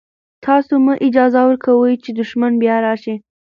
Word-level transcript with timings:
تاسو 0.45 0.73
مه 0.85 0.93
اجازه 1.07 1.39
ورکوئ 1.45 1.93
چې 2.03 2.09
دښمن 2.19 2.51
بیا 2.61 2.75
راشي. 2.85 3.15